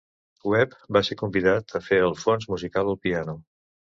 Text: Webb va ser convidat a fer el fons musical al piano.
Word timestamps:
Webb 0.51 0.71
va 0.97 1.01
ser 1.09 1.17
convidat 1.19 1.77
a 1.79 1.83
fer 1.89 2.01
el 2.07 2.17
fons 2.23 2.49
musical 2.53 2.89
al 2.95 3.01
piano. 3.07 3.37